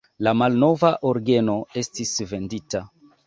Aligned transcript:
La 0.27 0.31
malnova 0.37 0.89
orgeno 1.09 1.55
estis 1.83 2.15
vendita. 2.35 2.83